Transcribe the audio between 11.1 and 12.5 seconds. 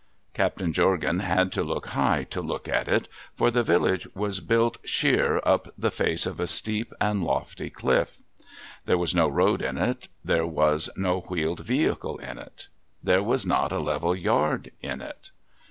wheeled vehicle in